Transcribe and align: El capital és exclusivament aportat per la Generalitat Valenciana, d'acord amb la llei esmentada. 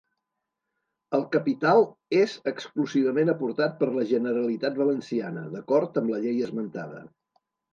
El 1.17 1.25
capital 1.35 1.81
és 2.21 2.33
exclusivament 2.53 3.31
aportat 3.35 3.77
per 3.83 3.91
la 3.99 4.07
Generalitat 4.15 4.81
Valenciana, 4.83 5.47
d'acord 5.55 6.01
amb 6.03 6.15
la 6.17 6.23
llei 6.25 6.43
esmentada. 6.49 7.05